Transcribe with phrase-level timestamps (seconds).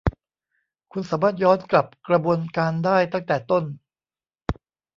[0.91, 3.63] คุณสามารถย้อนกลับกระบวนการได้ตั้งแต่ต้น